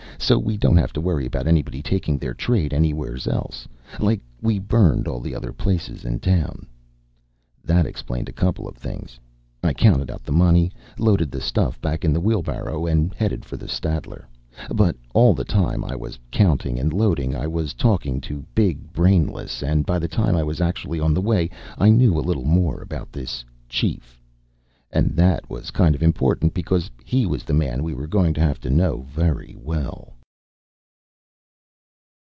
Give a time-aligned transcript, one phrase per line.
[0.23, 3.49] So we don't have to worry about anybody taking their trade elsewhere,
[3.99, 6.67] like we burned all the other places down."
[7.65, 9.19] That explained a couple of things.
[9.63, 13.57] I counted out the money, loaded the stuff back in the wheelbarrow and headed for
[13.57, 14.25] the Statler;
[14.73, 19.63] but all the time I was counting and loading, I was talking to Big Brainless;
[19.63, 21.49] and by the time I was actually on the way,
[21.79, 24.19] I knew a little more about this "chief."
[24.93, 28.41] And that was kind of important, because he was the man we were going to
[28.41, 30.13] have to know very well.